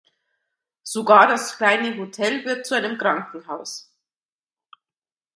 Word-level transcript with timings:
Sogar 0.83 1.27
das 1.27 1.57
kleine 1.59 1.95
Hotel 1.99 2.43
wird 2.43 2.65
zu 2.65 2.73
einem 2.75 2.97
Krankenhaus. 2.97 3.93